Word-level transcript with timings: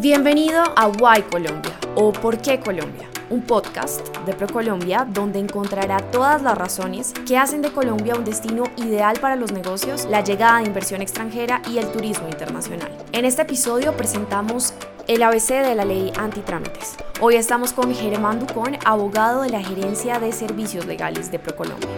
Bienvenido 0.00 0.62
a 0.76 0.88
Why 0.88 1.24
Colombia 1.30 1.78
o 1.94 2.10
¿Por 2.10 2.38
qué 2.38 2.58
Colombia? 2.58 3.06
Un 3.28 3.42
podcast 3.42 4.00
de 4.24 4.32
ProColombia 4.32 5.06
donde 5.06 5.38
encontrará 5.38 5.98
todas 6.10 6.40
las 6.40 6.56
razones 6.56 7.12
que 7.28 7.36
hacen 7.36 7.60
de 7.60 7.70
Colombia 7.70 8.14
un 8.14 8.24
destino 8.24 8.64
ideal 8.78 9.20
para 9.20 9.36
los 9.36 9.52
negocios, 9.52 10.06
la 10.06 10.24
llegada 10.24 10.60
de 10.60 10.68
inversión 10.68 11.02
extranjera 11.02 11.60
y 11.70 11.76
el 11.76 11.92
turismo 11.92 12.28
internacional. 12.28 12.90
En 13.12 13.26
este 13.26 13.42
episodio 13.42 13.94
presentamos 13.94 14.72
el 15.06 15.22
ABC 15.22 15.48
de 15.48 15.74
la 15.74 15.84
ley 15.84 16.10
antitrámites. 16.18 16.96
Hoy 17.20 17.34
estamos 17.34 17.74
con 17.74 17.94
Germán 17.94 18.40
Ducón, 18.40 18.78
abogado 18.86 19.42
de 19.42 19.50
la 19.50 19.62
Gerencia 19.62 20.18
de 20.18 20.32
Servicios 20.32 20.86
Legales 20.86 21.30
de 21.30 21.40
ProColombia. 21.40 21.88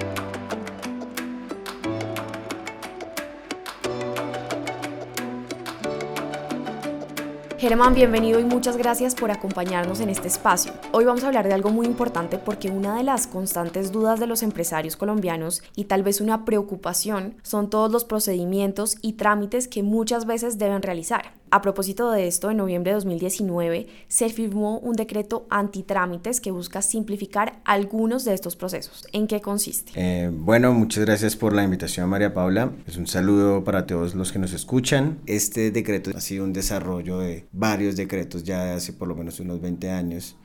Germán, 7.62 7.94
bienvenido 7.94 8.40
y 8.40 8.44
muchas 8.44 8.76
gracias 8.76 9.14
por 9.14 9.30
acompañarnos 9.30 10.00
en 10.00 10.08
este 10.08 10.26
espacio. 10.26 10.72
Hoy 10.90 11.04
vamos 11.04 11.22
a 11.22 11.29
hablar 11.29 11.46
de 11.46 11.54
algo 11.54 11.70
muy 11.70 11.86
importante 11.86 12.36
porque 12.36 12.72
una 12.72 12.96
de 12.96 13.04
las 13.04 13.29
constantes 13.29 13.93
dudas 13.93 14.18
de 14.18 14.26
los 14.26 14.43
empresarios 14.43 14.96
colombianos 14.96 15.62
y 15.76 15.84
tal 15.84 16.03
vez 16.03 16.20
una 16.20 16.44
preocupación 16.44 17.36
son 17.44 17.70
todos 17.70 17.93
los 17.93 18.04
procedimientos 18.04 18.96
y 19.00 19.12
trámites 19.12 19.68
que 19.68 19.84
muchas 19.84 20.26
veces 20.26 20.58
deben 20.58 20.82
realizar. 20.82 21.34
A 21.54 21.61
propósito 21.61 22.11
de 22.11 22.29
esto, 22.29 22.50
en 22.50 22.56
noviembre 22.56 22.92
de 22.92 22.94
2019 22.94 23.86
se 24.08 24.30
firmó 24.30 24.79
un 24.79 24.96
decreto 24.96 25.46
antitrámites 25.50 26.40
que 26.40 26.50
busca 26.50 26.80
simplificar 26.80 27.61
algunos 27.66 28.25
de 28.25 28.32
estos 28.32 28.56
procesos. 28.56 29.06
¿En 29.12 29.26
qué 29.26 29.42
consiste? 29.42 29.92
Eh, 29.94 30.30
bueno, 30.32 30.72
muchas 30.72 31.04
gracias 31.04 31.36
por 31.36 31.52
la 31.52 31.62
invitación, 31.62 32.08
María 32.08 32.33
Paula. 32.33 32.72
Es 32.86 32.97
un 32.97 33.06
saludo 33.06 33.64
para 33.64 33.86
todos 33.86 34.14
los 34.14 34.33
que 34.33 34.39
nos 34.39 34.55
escuchan. 34.55 35.19
Este 35.27 35.70
decreto 35.70 36.12
ha 36.17 36.22
sido 36.22 36.44
un 36.44 36.55
desarrollo 36.55 37.19
de 37.19 37.44
varios 37.53 37.97
decretos 37.97 38.44
ya 38.44 38.64
de 38.64 38.72
hace 38.72 38.94
por 38.94 39.09
lo 39.09 39.14
menos 39.14 39.39
unos 39.39 39.61
20 39.61 39.91
años. 39.91 40.39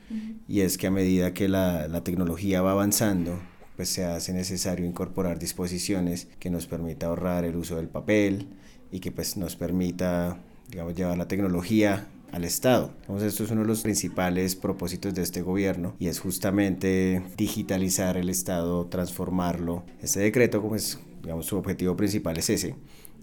Y 0.46 0.60
es 0.60 0.76
que 0.76 0.88
a 0.88 0.90
medida 0.90 1.32
que 1.32 1.48
la, 1.48 1.88
la 1.88 2.04
tecnología 2.04 2.60
va 2.60 2.72
avanzando, 2.72 3.40
pues 3.76 3.88
se 3.88 4.04
hace 4.04 4.34
necesario 4.34 4.84
incorporar 4.84 5.38
disposiciones 5.38 6.28
que 6.38 6.50
nos 6.50 6.66
permita 6.66 7.06
ahorrar 7.06 7.46
el 7.46 7.56
uso 7.56 7.76
del 7.76 7.88
papel 7.88 8.48
y 8.92 9.00
que 9.00 9.10
pues 9.10 9.38
nos 9.38 9.56
permita 9.56 10.38
digamos, 10.68 10.94
llevar 10.94 11.18
la 11.18 11.28
tecnología 11.28 12.06
al 12.32 12.44
Estado. 12.44 12.92
Entonces, 13.02 13.32
esto 13.32 13.44
es 13.44 13.50
uno 13.50 13.62
de 13.62 13.68
los 13.68 13.82
principales 13.82 14.54
propósitos 14.54 15.14
de 15.14 15.22
este 15.22 15.42
gobierno 15.42 15.94
y 15.98 16.08
es 16.08 16.20
justamente 16.20 17.22
digitalizar 17.36 18.16
el 18.16 18.28
Estado, 18.28 18.86
transformarlo. 18.86 19.84
Este 20.02 20.20
decreto, 20.20 20.60
como 20.60 20.76
es, 20.76 20.98
digamos, 21.22 21.46
su 21.46 21.56
objetivo 21.56 21.96
principal 21.96 22.36
es 22.36 22.50
ese, 22.50 22.74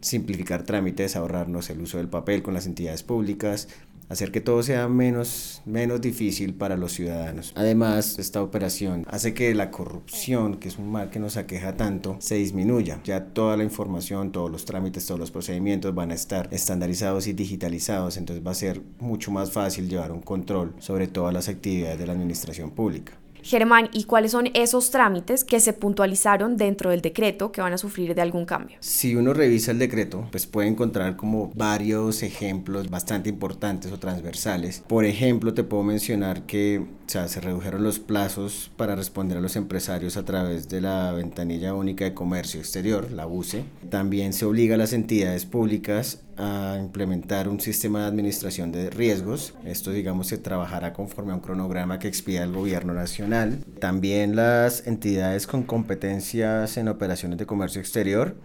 simplificar 0.02 0.64
trámites, 0.64 1.16
ahorrarnos 1.16 1.70
el 1.70 1.82
uso 1.82 1.98
del 1.98 2.08
papel 2.08 2.42
con 2.44 2.54
las 2.54 2.66
entidades 2.66 3.04
públicas, 3.04 3.68
hacer 4.10 4.32
que 4.32 4.42
todo 4.42 4.64
sea 4.64 4.88
menos, 4.88 5.62
menos 5.66 6.02
difícil 6.02 6.54
para 6.54 6.78
los 6.78 6.94
ciudadanos. 6.94 7.52
Además, 7.56 8.20
esta 8.20 8.42
operación 8.42 9.06
hace 9.10 9.34
que 9.34 9.54
la 9.54 9.72
corrupción, 9.72 10.58
que 10.58 10.68
es 10.68 10.78
un 10.78 10.92
mal 10.92 11.10
que 11.10 11.20
nos 11.20 11.38
aqueja 11.38 11.76
tanto, 11.76 12.18
se 12.20 12.36
disminuya. 12.36 13.00
Ya 13.04 13.26
toda 13.26 13.58
la 13.58 13.64
información, 13.64 14.32
todos 14.32 14.52
los 14.52 14.66
trámites, 14.66 15.06
todos 15.06 15.20
los 15.20 15.32
procedimientos 15.32 15.94
van 15.94 16.12
a 16.12 16.16
estar 16.16 16.48
estandarizados 16.52 17.28
y 17.28 17.34
digitalizados, 17.34 18.18
entonces 18.18 18.46
va 18.46 18.52
a 18.52 18.56
ser 18.56 18.82
mucho 19.00 19.32
más 19.32 19.52
fácil 19.52 19.90
llevar 19.90 20.12
un 20.12 20.22
control 20.22 20.76
sobre 20.80 21.08
todas 21.08 21.34
las 21.34 21.50
actividades 21.50 22.00
de 22.00 22.08
la 22.08 22.14
administración 22.14 22.72
pública. 22.72 23.14
Germán, 23.46 23.90
¿y 23.94 24.06
cuáles 24.06 24.32
son 24.32 24.50
esos 24.56 24.90
trámites 24.90 25.44
que 25.44 25.60
se 25.60 25.72
puntualizaron 25.72 26.58
dentro 26.58 26.90
del 26.90 27.02
decreto 27.02 27.52
que 27.52 27.62
van 27.62 27.74
a 27.74 27.78
sufrir 27.78 28.16
de 28.16 28.22
algún 28.24 28.46
cambio? 28.46 28.78
Si 28.80 29.16
uno 29.16 29.36
revisa 29.36 29.70
el 29.70 29.78
decreto, 29.78 30.28
pues 30.32 30.48
puede 30.48 30.68
encontrar 30.68 31.16
como 31.16 31.52
varios 31.54 32.24
ejemplos 32.24 32.90
bastante 32.90 33.30
importantes 33.30 33.92
o 33.92 34.00
transversales. 34.00 34.82
Por 34.88 35.06
ejemplo, 35.06 35.54
te 35.54 35.64
puedo 35.64 35.84
mencionar 35.84 36.48
que 36.48 36.88
se 37.06 37.40
redujeron 37.40 37.84
los 37.84 38.00
plazos 38.00 38.72
para 38.78 38.96
responder 38.96 39.38
a 39.38 39.42
los 39.42 39.56
empresarios 39.56 40.18
a 40.18 40.26
través 40.26 40.68
de 40.68 40.82
la 40.82 41.12
ventanilla 41.12 41.76
única 41.76 42.04
de 42.04 42.16
comercio 42.16 42.60
exterior, 42.60 43.12
la 43.12 43.28
UCE. 43.28 43.64
También 43.92 44.34
se 44.34 44.46
obliga 44.46 44.74
a 44.74 44.80
las 44.80 44.92
entidades 44.92 45.46
públicas 45.46 46.24
a 46.38 46.78
implementar 46.80 47.48
un 47.48 47.60
sistema 47.60 48.02
de 48.02 48.08
administración 48.08 48.72
de 48.72 48.90
riesgos. 48.90 49.54
Esto, 49.66 49.92
digamos, 49.92 50.28
se 50.28 50.38
trabajará 50.38 50.94
conforme 50.94 51.32
a 51.32 51.36
un 51.36 51.42
cronograma 51.42 52.00
que 52.00 52.08
expida 52.08 52.44
el 52.44 52.52
gobierno 52.52 52.94
nacional. 52.94 53.60
También 53.80 54.36
las 54.36 54.86
entidades 54.88 55.48
con 55.48 55.64
competencias 55.64 56.78
en 56.78 56.88
operaciones 56.88 57.38
de 57.38 57.46
comercio 57.46 57.80
exterior 57.82 58.36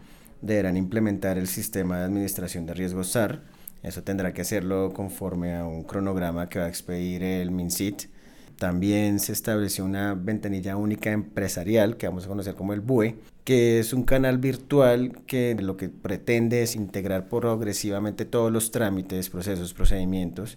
deberán 0.41 0.77
implementar 0.77 1.39
el 1.39 1.49
sistema 1.49 1.99
de 1.99 2.05
administración 2.05 2.67
de 2.67 2.75
riesgos 2.75 3.09
SAR. 3.09 3.43
Eso 3.83 4.03
tendrá 4.03 4.33
que 4.33 4.43
hacerlo 4.43 4.93
conforme 4.93 5.57
a 5.57 5.65
un 5.65 5.84
cronograma 5.84 6.49
que 6.49 6.59
va 6.59 6.67
a 6.67 6.69
expedir 6.69 7.22
el 7.22 7.51
MINSIT 7.51 8.09
también 8.61 9.21
se 9.21 9.33
estableció 9.33 9.87
una 9.87 10.12
ventanilla 10.12 10.77
única 10.77 11.11
empresarial 11.11 11.97
que 11.97 12.07
vamos 12.07 12.27
a 12.27 12.28
conocer 12.28 12.55
como 12.55 12.75
el 12.75 12.81
BUE, 12.81 13.17
que 13.50 13.81
es 13.81 13.93
un 13.93 14.05
canal 14.05 14.38
virtual 14.38 15.25
que 15.27 15.56
lo 15.61 15.77
que 15.77 15.88
pretende 15.88 16.62
es 16.62 16.77
integrar 16.77 17.28
progresivamente 17.28 18.25
todos 18.25 18.53
los 18.53 18.71
trámites, 18.71 19.28
procesos, 19.28 19.75
procedimientos 19.75 20.56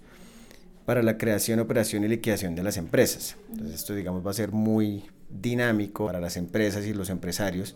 para 0.85 1.01
la 1.01 1.17
creación, 1.17 1.59
operación 1.59 2.03
y 2.03 2.07
liquidación 2.07 2.53
de 2.53 2.61
las 2.61 2.77
empresas. 2.77 3.35
Entonces 3.49 3.77
esto 3.77 3.95
digamos 3.95 4.23
va 4.23 4.29
a 4.29 4.35
ser 4.35 4.51
muy 4.51 5.05
dinámico 5.31 6.05
para 6.05 6.19
las 6.19 6.37
empresas 6.37 6.85
y 6.85 6.93
los 6.93 7.09
empresarios 7.09 7.75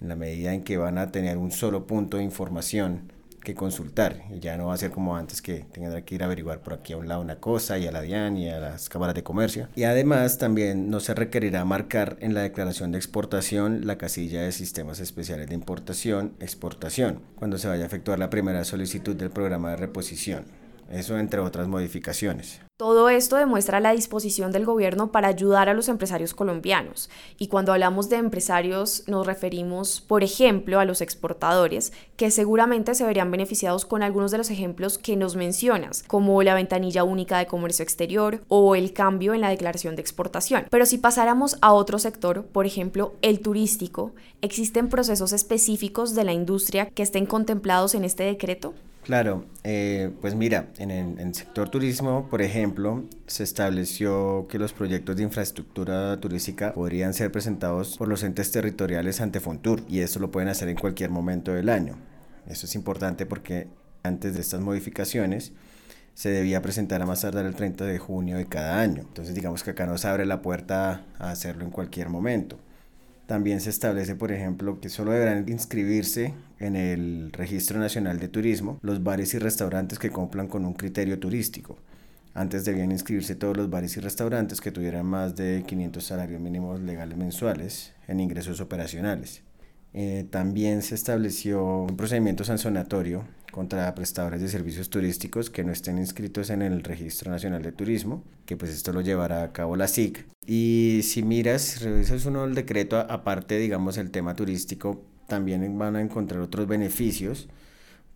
en 0.00 0.08
la 0.08 0.16
medida 0.16 0.52
en 0.52 0.64
que 0.64 0.76
van 0.76 0.98
a 0.98 1.12
tener 1.12 1.38
un 1.38 1.52
solo 1.52 1.86
punto 1.86 2.16
de 2.16 2.24
información 2.24 3.12
que 3.42 3.54
consultar 3.54 4.22
y 4.34 4.40
ya 4.40 4.56
no 4.56 4.66
va 4.66 4.74
a 4.74 4.78
ser 4.78 4.90
como 4.90 5.16
antes 5.16 5.42
que 5.42 5.64
tendrá 5.72 6.02
que 6.02 6.14
ir 6.14 6.22
a 6.22 6.26
averiguar 6.26 6.60
por 6.60 6.74
aquí 6.74 6.92
a 6.92 6.96
un 6.96 7.08
lado 7.08 7.20
una 7.20 7.36
cosa 7.36 7.78
y 7.78 7.86
a 7.86 7.92
la 7.92 8.02
DIAN 8.02 8.36
y 8.36 8.48
a 8.48 8.58
las 8.58 8.88
cámaras 8.88 9.14
de 9.14 9.22
comercio. 9.22 9.68
Y 9.76 9.84
además 9.84 10.38
también 10.38 10.90
no 10.90 11.00
se 11.00 11.14
requerirá 11.14 11.64
marcar 11.64 12.16
en 12.20 12.34
la 12.34 12.42
declaración 12.42 12.92
de 12.92 12.98
exportación 12.98 13.86
la 13.86 13.98
casilla 13.98 14.42
de 14.42 14.52
sistemas 14.52 15.00
especiales 15.00 15.48
de 15.48 15.54
importación, 15.54 16.34
exportación, 16.40 17.20
cuando 17.36 17.58
se 17.58 17.68
vaya 17.68 17.84
a 17.84 17.86
efectuar 17.86 18.18
la 18.18 18.30
primera 18.30 18.64
solicitud 18.64 19.16
del 19.16 19.30
programa 19.30 19.70
de 19.70 19.76
reposición. 19.76 20.57
Eso 20.90 21.18
entre 21.18 21.40
otras 21.40 21.68
modificaciones. 21.68 22.60
Todo 22.78 23.08
esto 23.08 23.34
demuestra 23.34 23.80
la 23.80 23.90
disposición 23.90 24.52
del 24.52 24.64
gobierno 24.64 25.10
para 25.10 25.26
ayudar 25.26 25.68
a 25.68 25.74
los 25.74 25.88
empresarios 25.88 26.32
colombianos. 26.32 27.10
Y 27.36 27.48
cuando 27.48 27.72
hablamos 27.72 28.08
de 28.08 28.18
empresarios 28.18 29.02
nos 29.08 29.26
referimos, 29.26 30.00
por 30.00 30.22
ejemplo, 30.22 30.78
a 30.78 30.84
los 30.84 31.00
exportadores, 31.00 31.92
que 32.16 32.30
seguramente 32.30 32.94
se 32.94 33.04
verían 33.04 33.32
beneficiados 33.32 33.84
con 33.84 34.04
algunos 34.04 34.30
de 34.30 34.38
los 34.38 34.50
ejemplos 34.50 34.96
que 34.96 35.16
nos 35.16 35.34
mencionas, 35.34 36.04
como 36.06 36.40
la 36.44 36.54
ventanilla 36.54 37.02
única 37.02 37.38
de 37.38 37.46
comercio 37.46 37.82
exterior 37.82 38.42
o 38.46 38.76
el 38.76 38.92
cambio 38.92 39.34
en 39.34 39.40
la 39.40 39.50
declaración 39.50 39.96
de 39.96 40.02
exportación. 40.02 40.66
Pero 40.70 40.86
si 40.86 40.98
pasáramos 40.98 41.58
a 41.60 41.72
otro 41.72 41.98
sector, 41.98 42.44
por 42.44 42.64
ejemplo, 42.64 43.12
el 43.22 43.40
turístico, 43.40 44.12
¿existen 44.40 44.88
procesos 44.88 45.32
específicos 45.32 46.14
de 46.14 46.22
la 46.22 46.32
industria 46.32 46.90
que 46.90 47.02
estén 47.02 47.26
contemplados 47.26 47.96
en 47.96 48.04
este 48.04 48.22
decreto? 48.22 48.72
Claro, 49.08 49.46
eh, 49.64 50.10
pues 50.20 50.34
mira, 50.34 50.68
en 50.76 50.90
el, 50.90 51.34
sector 51.34 51.70
turismo, 51.70 52.28
por 52.28 52.42
ejemplo, 52.42 53.04
se 53.26 53.42
estableció 53.42 54.46
que 54.50 54.58
los 54.58 54.74
proyectos 54.74 55.16
de 55.16 55.22
infraestructura 55.22 56.20
turística 56.20 56.74
podrían 56.74 57.14
ser 57.14 57.32
presentados 57.32 57.96
por 57.96 58.06
los 58.06 58.22
entes 58.22 58.50
territoriales 58.52 59.22
ante 59.22 59.40
Fontur 59.40 59.80
y 59.88 60.00
esto 60.00 60.18
lo 60.20 60.30
pueden 60.30 60.50
hacer 60.50 60.68
en 60.68 60.76
cualquier 60.76 61.08
momento 61.08 61.54
del 61.54 61.70
año. 61.70 61.96
Esto 62.46 62.66
es 62.66 62.74
importante 62.74 63.24
porque 63.24 63.68
antes 64.02 64.34
de 64.34 64.42
estas 64.42 64.60
modificaciones 64.60 65.54
se 66.12 66.28
debía 66.28 66.60
presentar 66.60 67.00
a 67.00 67.06
más 67.06 67.22
tardar 67.22 67.46
el 67.46 67.54
30 67.54 67.86
de 67.86 67.98
junio 67.98 68.36
de 68.36 68.44
cada 68.44 68.78
año. 68.78 69.04
Entonces 69.08 69.34
digamos 69.34 69.62
que 69.62 69.70
acá 69.70 69.86
nos 69.86 70.04
abre 70.04 70.26
la 70.26 70.42
puerta 70.42 71.06
a 71.18 71.30
hacerlo 71.30 71.64
en 71.64 71.70
cualquier 71.70 72.10
momento. 72.10 72.58
También 73.28 73.60
se 73.60 73.68
establece, 73.68 74.14
por 74.14 74.32
ejemplo, 74.32 74.80
que 74.80 74.88
solo 74.88 75.10
deberán 75.10 75.46
inscribirse 75.50 76.32
en 76.58 76.76
el 76.76 77.30
Registro 77.30 77.78
Nacional 77.78 78.18
de 78.18 78.28
Turismo 78.28 78.78
los 78.80 79.04
bares 79.04 79.34
y 79.34 79.38
restaurantes 79.38 79.98
que 79.98 80.08
cumplan 80.08 80.48
con 80.48 80.64
un 80.64 80.72
criterio 80.72 81.18
turístico. 81.18 81.76
Antes 82.32 82.64
debían 82.64 82.90
inscribirse 82.90 83.34
todos 83.34 83.54
los 83.54 83.68
bares 83.68 83.98
y 83.98 84.00
restaurantes 84.00 84.62
que 84.62 84.72
tuvieran 84.72 85.04
más 85.04 85.36
de 85.36 85.62
500 85.66 86.02
salarios 86.02 86.40
mínimos 86.40 86.80
legales 86.80 87.18
mensuales 87.18 87.92
en 88.06 88.20
ingresos 88.20 88.62
operacionales. 88.62 89.42
Eh, 89.94 90.26
también 90.30 90.82
se 90.82 90.94
estableció 90.94 91.64
un 91.64 91.96
procedimiento 91.96 92.44
sancionatorio 92.44 93.24
contra 93.50 93.94
prestadores 93.94 94.40
de 94.40 94.48
servicios 94.48 94.90
turísticos 94.90 95.50
que 95.50 95.64
no 95.64 95.72
estén 95.72 95.98
inscritos 95.98 96.50
en 96.50 96.62
el 96.62 96.84
Registro 96.84 97.30
Nacional 97.30 97.62
de 97.62 97.72
Turismo, 97.72 98.22
que 98.46 98.56
pues 98.56 98.70
esto 98.70 98.92
lo 98.92 99.00
llevará 99.00 99.42
a 99.42 99.52
cabo 99.52 99.76
la 99.76 99.88
SIC. 99.88 100.26
Y 100.46 101.00
si 101.02 101.22
miras, 101.22 101.80
revisas 101.82 102.26
uno 102.26 102.44
el 102.44 102.54
decreto, 102.54 102.98
aparte 102.98 103.58
digamos 103.58 103.96
el 103.96 104.10
tema 104.10 104.34
turístico, 104.34 105.02
también 105.26 105.78
van 105.78 105.96
a 105.96 106.00
encontrar 106.00 106.40
otros 106.40 106.66
beneficios 106.66 107.48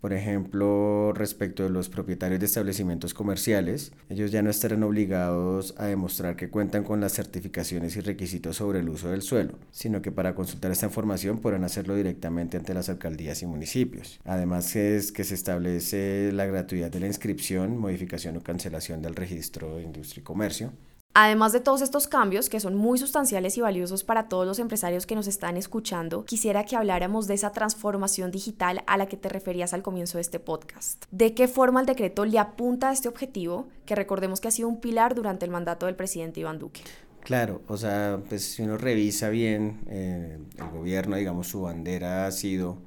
Por 0.03 0.11
ejemplo, 0.11 1.13
respecto 1.15 1.63
de 1.63 1.69
los 1.69 1.87
propietarios 1.87 2.41
de 2.41 2.45
establecimientos 2.45 3.13
comerciales, 3.13 3.93
ellos 4.09 4.33
ya 4.33 4.41
no 4.41 4.49
estarán 4.49 4.83
obligados 4.83 5.75
a 5.77 5.85
demostrar 5.85 6.35
que 6.35 6.49
cuentan 6.49 6.83
con 6.83 6.99
las 6.99 7.13
certificaciones 7.13 7.95
y 7.95 8.01
requisitos 8.01 8.57
sobre 8.57 8.81
el 8.81 8.89
uso 8.89 9.09
del 9.11 9.21
suelo, 9.21 9.57
sino 9.71 10.01
que 10.01 10.11
para 10.11 10.35
consultar 10.35 10.71
esta 10.71 10.87
información 10.87 11.39
podrán 11.39 11.63
hacerlo 11.63 11.95
directamente 11.95 12.57
ante 12.57 12.73
las 12.73 12.89
alcaldías 12.89 13.41
y 13.43 13.45
municipios. 13.45 14.19
Además 14.25 14.75
es 14.75 15.13
que 15.13 15.23
se 15.23 15.35
establece 15.35 16.33
la 16.33 16.47
gratuidad 16.47 16.91
de 16.91 16.99
la 16.99 17.07
inscripción, 17.07 17.77
modificación 17.77 18.35
o 18.35 18.43
cancelación 18.43 19.01
del 19.01 19.15
registro 19.15 19.77
de 19.77 19.83
industria 19.83 20.19
y 20.19 20.23
comercio, 20.25 20.73
Además 21.15 21.53
de 21.53 21.59
todos 21.59 21.83
estos 21.83 22.07
cambios, 22.07 22.49
que 22.49 22.59
son 22.59 22.73
muy 22.73 22.97
sustanciales 22.97 23.55
y 23.59 23.61
valiosos 23.61 24.03
para 24.03 24.29
todos 24.29 24.47
los 24.47 24.57
empresarios 24.57 25.05
que 25.05 25.13
nos 25.13 25.27
están 25.27 25.57
escuchando, 25.57 26.25
quisiera 26.25 26.65
que 26.65 26.75
habláramos 26.75 27.27
de 27.27 27.35
esa 27.35 27.51
transformación 27.51 28.31
digital 28.31 28.83
a 28.87 28.97
la 28.97 29.05
que 29.05 29.15
te 29.15 29.29
referías 29.29 29.73
al 29.73 29.83
comienzo 29.83 30.17
de 30.17 30.23
este 30.23 30.39
podcast. 30.39 31.05
¿De 31.11 31.35
qué 31.35 31.47
forma 31.47 31.81
el 31.81 31.85
decreto 31.85 32.25
le 32.25 32.39
apunta 32.39 32.89
a 32.89 32.93
este 32.93 33.09
objetivo, 33.09 33.67
que 33.85 33.93
recordemos 33.93 34.41
que 34.41 34.47
ha 34.47 34.51
sido 34.51 34.67
un 34.67 34.81
pilar 34.81 35.13
durante 35.13 35.45
el 35.45 35.51
mandato 35.51 35.85
del 35.85 35.95
presidente 35.95 36.39
Iván 36.39 36.57
Duque? 36.57 36.81
Claro, 37.19 37.61
o 37.67 37.77
sea, 37.77 38.19
pues 38.27 38.43
si 38.43 38.63
uno 38.63 38.77
revisa 38.77 39.29
bien, 39.29 39.81
eh, 39.87 40.39
el 40.57 40.69
gobierno, 40.71 41.15
digamos, 41.15 41.47
su 41.47 41.61
bandera 41.61 42.25
ha 42.25 42.31
sido 42.31 42.79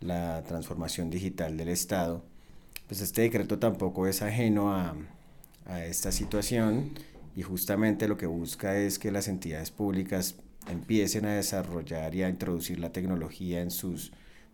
la 0.00 0.42
transformación 0.44 1.10
digital 1.10 1.58
del 1.58 1.68
Estado, 1.68 2.24
pues 2.86 3.02
este 3.02 3.20
decreto 3.20 3.58
tampoco 3.58 4.06
es 4.06 4.22
ajeno 4.22 4.74
a, 4.74 4.94
a 5.66 5.84
esta 5.84 6.10
situación 6.12 6.92
y 7.36 7.42
justamente 7.42 8.08
lo 8.08 8.16
que 8.16 8.26
busca 8.26 8.76
es 8.78 8.98
que 8.98 9.10
las 9.10 9.28
entidades 9.28 9.70
públicas 9.70 10.36
empiecen 10.68 11.26
a 11.26 11.34
desarrollar 11.34 12.14
y 12.14 12.22
a 12.22 12.28
introducir 12.28 12.78
la 12.80 12.92
tecnología 12.92 13.60
en 13.60 13.70
sus, 13.70 14.12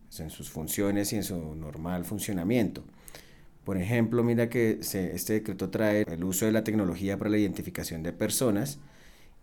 pues, 0.09 0.21
en 0.21 0.31
sus 0.31 0.51
funciones 0.51 1.13
y 1.13 1.17
en 1.17 1.25
su 1.25 1.55
normal 1.55 2.05
funcionamiento. 2.05 2.85
Por 3.65 3.77
ejemplo, 3.79 4.25
mira 4.25 4.49
que 4.49 4.79
este 4.81 5.33
decreto 5.35 5.71
trae 5.71 6.03
el 6.09 6.25
uso 6.25 6.47
de 6.47 6.53
la 6.53 6.65
tecnología 6.65 7.19
para 7.19 7.31
la 7.31 7.39
identificación 7.39 8.03
de 8.03 8.13
personas 8.13 8.79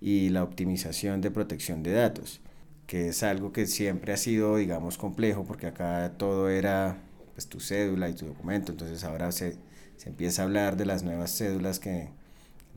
y 0.02 0.30
la 0.30 0.44
optimización 0.44 1.22
de 1.22 1.32
protección 1.32 1.84
de 1.84 1.94
datos, 1.94 2.42
que 2.88 3.10
es 3.10 3.24
algo 3.24 3.52
que 3.54 3.68
siempre 3.68 4.14
ha 4.14 4.18
sido, 4.18 4.58
digamos, 4.58 4.98
complejo, 4.98 5.46
porque 5.46 5.68
acá 5.68 6.14
todo 6.18 6.50
era 6.50 6.98
pues, 7.36 7.48
tu 7.48 7.60
cédula 7.60 8.10
y 8.10 8.14
tu 8.16 8.26
documento, 8.28 8.72
entonces 8.72 9.04
ahora 9.04 9.32
se, 9.32 9.58
se 9.98 10.10
empieza 10.10 10.42
a 10.42 10.46
hablar 10.46 10.78
de 10.78 10.86
las 10.86 11.04
nuevas 11.04 11.38
cédulas 11.38 11.80
que, 11.80 12.10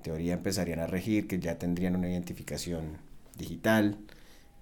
teoría 0.00 0.34
empezarían 0.34 0.80
a 0.80 0.86
regir, 0.86 1.26
que 1.28 1.38
ya 1.38 1.58
tendrían 1.58 1.96
una 1.96 2.10
identificación 2.10 2.98
digital. 3.36 3.98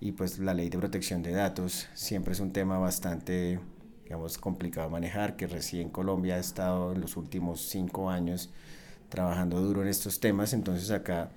Y 0.00 0.12
pues 0.12 0.38
la 0.38 0.54
ley 0.54 0.68
de 0.68 0.78
protección 0.78 1.22
de 1.22 1.32
datos 1.32 1.88
siempre 1.94 2.32
es 2.32 2.40
un 2.40 2.52
tema 2.52 2.78
bastante, 2.78 3.58
digamos, 4.04 4.38
complicado 4.38 4.88
de 4.88 4.92
manejar, 4.92 5.36
que 5.36 5.46
recién 5.46 5.88
Colombia 5.88 6.36
ha 6.36 6.38
estado 6.38 6.92
en 6.92 7.00
los 7.00 7.16
últimos 7.16 7.62
cinco 7.62 8.10
años 8.10 8.50
trabajando 9.08 9.60
duro 9.60 9.82
en 9.82 9.88
estos 9.88 10.20
temas, 10.20 10.52
entonces 10.52 10.90
acá 10.90 11.30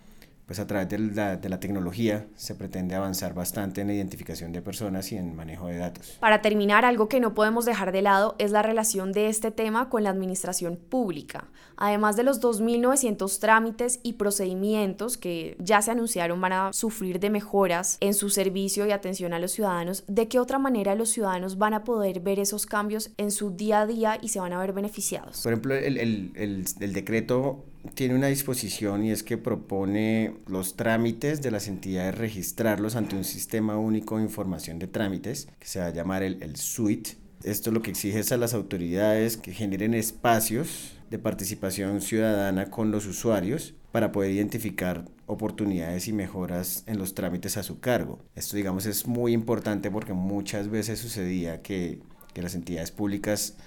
pues 0.52 0.60
a 0.60 0.68
través 0.68 0.90
de 0.90 1.00
la, 1.00 1.38
de 1.38 1.48
la, 1.48 1.62
tecnología 1.62 2.28
se 2.36 2.56
pretende 2.56 2.94
avanzar 2.94 3.34
bastante 3.34 3.80
en 3.80 3.88
la 3.88 3.94
identificación 3.94 4.52
de 4.52 4.62
personas 4.62 5.10
y 5.14 5.16
en 5.16 5.34
manejo 5.34 5.68
de 5.68 5.78
datos. 5.78 6.18
Para 6.20 6.42
terminar, 6.42 6.84
algo 6.84 7.08
que 7.08 7.22
no 7.22 7.34
podemos 7.34 7.64
dejar 7.64 7.94
de 7.94 8.02
lado 8.02 8.36
es 8.38 8.52
la 8.52 8.62
relación 8.62 9.14
de 9.14 9.30
este 9.30 9.52
tema 9.52 9.88
con 9.88 10.04
la 10.04 10.10
administración 10.10 10.76
pública. 10.76 11.48
Además 11.78 12.18
de 12.18 12.24
los 12.24 12.42
2.900 12.42 13.40
trámites 13.40 14.02
y 14.04 14.14
procedimientos 14.14 15.18
que 15.18 15.56
ya 15.58 15.82
se 15.82 15.92
anunciaron 15.92 16.42
van 16.42 16.52
a 16.52 16.74
sufrir 16.74 17.22
de 17.22 17.30
mejoras 17.30 17.96
en 18.02 18.14
su 18.14 18.30
servicio 18.30 18.86
y 18.86 18.92
atención 18.92 19.32
a 19.32 19.40
los 19.40 19.54
ciudadanos, 19.54 20.04
¿de 20.10 20.28
qué 20.28 20.38
otra 20.38 20.60
manera 20.60 20.96
los 20.96 21.12
ciudadanos 21.12 21.60
van 21.60 21.76
a 21.76 21.86
poder 21.86 22.20
ver 22.20 22.40
esos 22.40 22.66
cambios 22.66 23.12
en 23.16 23.32
su 23.32 23.52
día 23.52 23.80
a 23.80 23.88
día 23.88 24.20
y 24.22 24.28
se 24.28 24.42
van 24.42 24.52
a 24.52 24.60
ver 24.60 24.74
beneficiados? 24.74 25.44
Por 25.44 25.54
ejemplo, 25.54 25.76
el, 25.76 25.98
el, 25.98 26.34
el, 26.36 26.66
el 26.78 26.92
decreto 26.92 27.64
tiene 27.94 28.16
una 28.16 28.28
disposición 28.28 29.04
y 29.04 29.12
es 29.12 29.24
que 29.24 29.38
propone 29.38 30.36
los 30.48 30.76
trámites 30.76 31.42
de 31.42 31.52
las 31.52 31.68
entidades 31.68 32.18
registrarlos 32.18 32.96
ante 32.96 33.16
un 33.16 33.24
sistema 33.24 33.78
único 33.78 34.18
de 34.18 34.24
información 34.24 34.80
de 34.80 34.88
trámites 34.88 35.48
que 35.60 35.68
se 35.68 35.80
va 35.80 35.88
a 35.88 35.94
llamar 35.94 36.24
el, 36.24 36.42
el 36.42 36.56
SUIT. 36.56 37.10
Esto 37.44 37.72
lo 37.72 37.82
que 37.82 37.92
exige 37.92 38.20
es 38.20 38.32
a 38.32 38.38
las 38.38 38.54
autoridades 38.54 39.38
que 39.38 39.54
generen 39.54 39.94
espacios 39.94 40.94
de 41.10 41.20
participación 41.20 42.02
ciudadana 42.02 42.70
con 42.70 42.92
los 42.92 43.06
usuarios 43.06 43.74
para 43.92 44.12
poder 44.12 44.32
identificar 44.32 45.06
oportunidades 45.26 46.08
y 46.08 46.14
mejoras 46.14 46.84
en 46.88 46.98
los 46.98 47.14
trámites 47.14 47.58
a 47.58 47.64
su 47.64 47.80
cargo. 47.80 48.20
Esto 48.36 48.56
digamos 48.56 48.86
es 48.86 49.08
muy 49.08 49.34
importante 49.34 49.92
porque 49.92 50.14
muchas 50.14 50.70
veces 50.70 51.00
sucedía 51.00 51.62
que, 51.62 52.00
que 52.34 52.42
las 52.42 52.56
entidades 52.56 52.92
públicas 52.92 53.58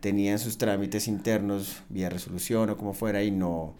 tenían 0.00 0.38
sus 0.38 0.58
trámites 0.58 1.08
internos 1.08 1.82
vía 1.88 2.08
resolución 2.08 2.70
o 2.70 2.76
como 2.76 2.92
fuera 2.92 3.22
y 3.22 3.30
no, 3.30 3.74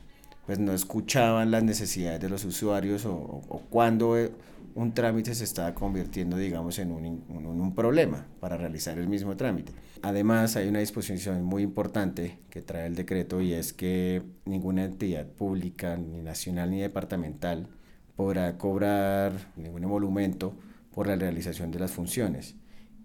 pues 0.47 0.59
no 0.59 0.73
escuchaban 0.73 1.51
las 1.51 1.63
necesidades 1.63 2.21
de 2.21 2.29
los 2.29 2.45
usuarios 2.45 3.05
o, 3.05 3.15
o 3.15 3.63
cuando 3.71 4.19
eh, 4.19 4.33
un 4.77 4.93
trámite 4.93 5.35
se 5.35 5.45
estaba 5.45 5.75
convirtiendo, 5.75 6.37
digamos, 6.37 6.79
en 6.79 6.93
un, 6.93 7.07
en 7.07 7.47
un, 7.47 7.75
problema 7.75 8.27
para 8.41 8.59
realizar 8.59 8.99
el 8.99 9.09
mismo 9.09 9.35
trámite. 9.35 9.73
Además, 10.03 10.55
hay 10.57 10.69
una 10.69 10.81
disposición 10.81 11.43
muy 11.43 11.63
importante 11.63 12.39
que 12.51 12.61
trae 12.61 12.87
el 12.87 12.95
decreto 12.95 13.41
y 13.41 13.55
es 13.55 13.73
que 13.73 14.23
ninguna 14.45 14.85
entidad 14.85 15.27
pública, 15.27 15.97
ni 15.97 16.21
nacional 16.21 16.71
ni 16.71 16.81
departamental, 16.81 17.69
podrá 18.17 18.59
cobrar 18.59 19.33
ningún 19.57 19.85
emolumento 19.85 20.55
por 20.93 21.07
la 21.07 21.17
realización 21.17 21.71
de 21.71 21.79
las 21.79 21.93
funciones 21.93 22.55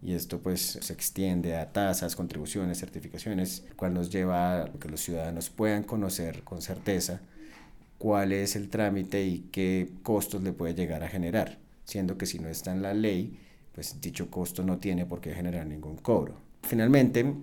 y 0.01 0.13
esto 0.13 0.39
pues 0.39 0.79
se 0.81 0.93
extiende 0.93 1.55
a 1.55 1.71
tasas, 1.71 2.15
contribuciones, 2.15 2.79
certificaciones, 2.79 3.63
cual 3.75 3.93
nos 3.93 4.09
lleva 4.09 4.63
a 4.63 4.71
que 4.71 4.89
los 4.89 5.01
ciudadanos 5.01 5.49
puedan 5.49 5.83
conocer 5.83 6.43
con 6.43 6.61
certeza 6.61 7.21
cuál 7.97 8.31
es 8.31 8.55
el 8.55 8.69
trámite 8.69 9.23
y 9.23 9.49
qué 9.51 9.89
costos 10.01 10.41
le 10.41 10.53
puede 10.53 10.73
llegar 10.73 11.03
a 11.03 11.09
generar, 11.09 11.59
siendo 11.85 12.17
que 12.17 12.25
si 12.25 12.39
no 12.39 12.49
está 12.49 12.71
en 12.71 12.81
la 12.81 12.95
ley, 12.95 13.39
pues 13.73 14.01
dicho 14.01 14.31
costo 14.31 14.63
no 14.63 14.79
tiene 14.79 15.05
por 15.05 15.21
qué 15.21 15.33
generar 15.33 15.67
ningún 15.67 15.97
cobro. 15.97 16.35
Finalmente, 16.63 17.33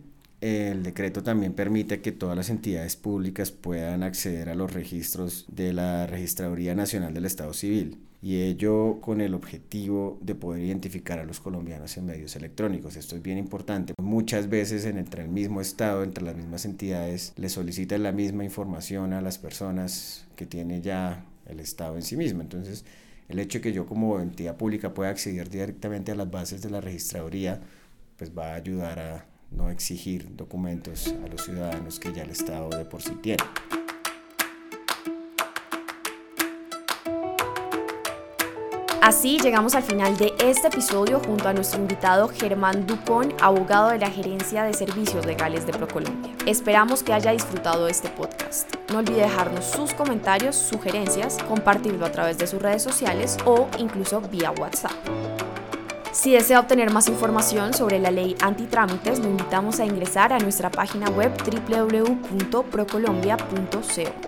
el 0.40 0.82
decreto 0.84 1.22
también 1.22 1.52
permite 1.52 2.00
que 2.00 2.12
todas 2.12 2.36
las 2.36 2.50
entidades 2.50 2.96
públicas 2.96 3.50
puedan 3.50 4.02
acceder 4.02 4.48
a 4.48 4.54
los 4.54 4.72
registros 4.72 5.46
de 5.48 5.72
la 5.72 6.06
Registraduría 6.06 6.74
Nacional 6.74 7.12
del 7.12 7.24
Estado 7.24 7.52
Civil 7.52 7.98
y 8.20 8.42
ello 8.42 9.00
con 9.00 9.20
el 9.20 9.34
objetivo 9.34 10.18
de 10.20 10.34
poder 10.34 10.64
identificar 10.64 11.18
a 11.18 11.24
los 11.24 11.40
colombianos 11.40 11.96
en 11.96 12.06
medios 12.06 12.34
electrónicos. 12.36 12.96
Esto 12.96 13.16
es 13.16 13.22
bien 13.22 13.38
importante. 13.38 13.94
Muchas 14.00 14.48
veces 14.48 14.84
entre 14.84 15.22
el 15.22 15.28
mismo 15.28 15.60
Estado, 15.60 16.02
entre 16.02 16.24
las 16.24 16.36
mismas 16.36 16.64
entidades, 16.64 17.32
le 17.36 17.48
solicitan 17.48 18.02
la 18.02 18.12
misma 18.12 18.44
información 18.44 19.12
a 19.12 19.20
las 19.20 19.38
personas 19.38 20.26
que 20.36 20.46
tiene 20.46 20.80
ya 20.80 21.24
el 21.46 21.60
Estado 21.60 21.96
en 21.96 22.02
sí 22.02 22.16
mismo. 22.16 22.42
Entonces, 22.42 22.84
el 23.28 23.38
hecho 23.38 23.58
de 23.58 23.62
que 23.62 23.72
yo 23.72 23.86
como 23.86 24.20
entidad 24.20 24.56
pública 24.56 24.94
pueda 24.94 25.10
acceder 25.10 25.48
directamente 25.48 26.12
a 26.12 26.14
las 26.14 26.30
bases 26.30 26.62
de 26.62 26.70
la 26.70 26.80
registraduría, 26.80 27.60
pues 28.16 28.36
va 28.36 28.52
a 28.52 28.56
ayudar 28.56 28.98
a 28.98 29.26
no 29.50 29.70
exigir 29.70 30.36
documentos 30.36 31.14
a 31.24 31.28
los 31.28 31.44
ciudadanos 31.44 31.98
que 31.98 32.12
ya 32.12 32.22
el 32.22 32.30
Estado 32.30 32.70
de 32.70 32.84
por 32.84 33.02
sí 33.02 33.14
tiene. 33.22 33.42
Así 39.08 39.38
llegamos 39.38 39.74
al 39.74 39.84
final 39.84 40.18
de 40.18 40.34
este 40.38 40.68
episodio 40.68 41.18
junto 41.20 41.48
a 41.48 41.54
nuestro 41.54 41.80
invitado 41.80 42.28
Germán 42.28 42.86
Dupont, 42.86 43.32
abogado 43.40 43.88
de 43.88 43.98
la 43.98 44.10
Gerencia 44.10 44.64
de 44.64 44.74
Servicios 44.74 45.24
Legales 45.24 45.64
de 45.64 45.72
Procolombia. 45.72 46.34
Esperamos 46.44 47.02
que 47.02 47.14
haya 47.14 47.30
disfrutado 47.30 47.88
este 47.88 48.10
podcast. 48.10 48.70
No 48.90 48.98
olvide 48.98 49.22
dejarnos 49.22 49.64
sus 49.64 49.94
comentarios, 49.94 50.56
sugerencias, 50.56 51.38
compartirlo 51.48 52.04
a 52.04 52.12
través 52.12 52.36
de 52.36 52.46
sus 52.46 52.60
redes 52.60 52.82
sociales 52.82 53.38
o 53.46 53.66
incluso 53.78 54.20
vía 54.20 54.50
WhatsApp. 54.50 54.92
Si 56.18 56.32
desea 56.32 56.58
obtener 56.58 56.90
más 56.90 57.06
información 57.06 57.74
sobre 57.74 58.00
la 58.00 58.10
ley 58.10 58.34
antitrámites, 58.40 59.20
lo 59.20 59.28
invitamos 59.28 59.78
a 59.78 59.84
ingresar 59.84 60.32
a 60.32 60.40
nuestra 60.40 60.68
página 60.68 61.08
web 61.10 61.30
www.procolombia.co. 61.46 64.27